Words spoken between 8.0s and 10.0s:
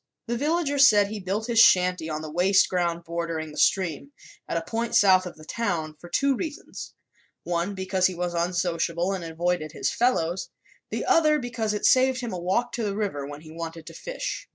he was unsociable and avoided his